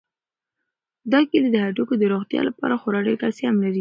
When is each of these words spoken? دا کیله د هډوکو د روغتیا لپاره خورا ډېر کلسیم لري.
دا 1.11 1.19
کیله 1.29 1.49
د 1.51 1.57
هډوکو 1.65 1.93
د 1.97 2.03
روغتیا 2.13 2.41
لپاره 2.49 2.79
خورا 2.81 2.99
ډېر 3.05 3.15
کلسیم 3.23 3.53
لري. 3.61 3.69